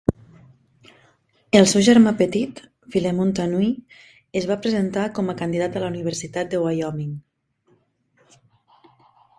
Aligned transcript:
El 1.59 1.67
seu 1.71 1.83
germà 1.87 2.13
petit, 2.21 2.61
Philemon 2.95 3.35
Tanui 3.41 3.69
es 4.41 4.49
va 4.53 4.59
presentar 4.65 5.05
com 5.19 5.31
a 5.31 5.37
candidat 5.43 5.79
a 5.81 5.85
la 5.85 5.93
Universitat 5.95 6.53
de 6.55 6.65
Wyoming. 6.65 7.15